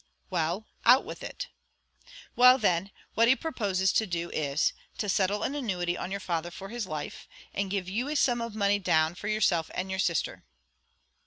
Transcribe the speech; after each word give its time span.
"Well, 0.31 0.65
out 0.83 1.05
with 1.05 1.21
it." 1.21 1.49
"Well 2.35 2.57
then; 2.57 2.89
what 3.13 3.27
he 3.27 3.35
proposes 3.35 3.93
to 3.93 4.07
do 4.07 4.31
is, 4.31 4.73
to 4.97 5.07
settle 5.07 5.43
an 5.43 5.53
annuity 5.53 5.95
on 5.95 6.09
your 6.09 6.19
father 6.19 6.49
for 6.49 6.69
his 6.69 6.87
life; 6.87 7.27
and 7.53 7.69
give 7.69 7.87
you 7.87 8.09
a 8.09 8.15
sum 8.15 8.41
of 8.41 8.55
money 8.55 8.79
down 8.79 9.13
for 9.13 9.27
yourself 9.27 9.69
and 9.75 9.91
your 9.91 9.99
sister." 9.99 10.43